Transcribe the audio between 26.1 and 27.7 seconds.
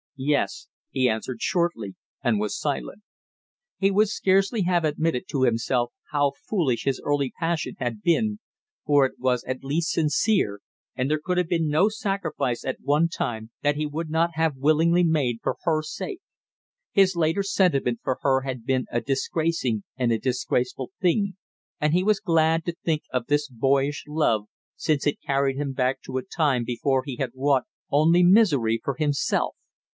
a time before he had wrought